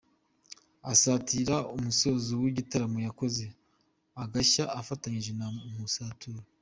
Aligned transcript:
Asatira 0.91 1.55
umusozo 1.75 2.31
w’igitaramo 2.41 2.99
yakoze 3.07 3.45
agashya 4.23 4.63
afatanyije 4.79 5.31
na 5.39 5.47
Nkusi 5.73 5.99
Arthur. 6.09 6.39